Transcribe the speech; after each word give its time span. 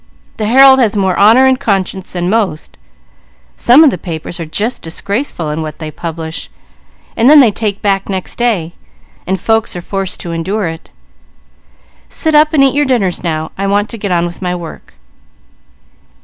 The 0.37 0.47
Herald 0.47 0.79
has 0.79 0.95
more 0.97 1.15
honour 1.15 1.45
and 1.45 1.59
conscience 1.59 2.11
than 2.13 2.27
most; 2.27 2.75
some 3.55 3.83
of 3.83 3.91
the 3.91 3.99
papers 3.99 4.39
are 4.39 4.47
just 4.47 4.81
disgraceful 4.81 5.51
in 5.51 5.61
what 5.61 5.77
they 5.77 5.91
publish, 5.91 6.49
and 7.15 7.29
then 7.29 7.53
take 7.53 7.83
back 7.83 8.09
next 8.09 8.35
day; 8.37 8.73
while 9.25 9.37
folks 9.37 9.75
are 9.75 9.79
forced 9.81 10.19
to 10.21 10.31
endure 10.31 10.67
it. 10.67 10.89
Sit 12.09 12.33
up 12.33 12.51
and 12.51 12.63
eat 12.63 12.73
your 12.73 12.85
dinners 12.85 13.21
now. 13.23 13.51
I 13.59 13.67
want 13.67 13.89
to 13.89 13.97
get 13.99 14.11
on 14.11 14.25
with 14.25 14.41
my 14.41 14.55
work." 14.55 14.95